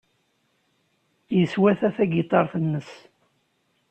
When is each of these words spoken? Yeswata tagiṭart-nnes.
Yeswata 1.37 1.89
tagiṭart-nnes. 1.95 2.89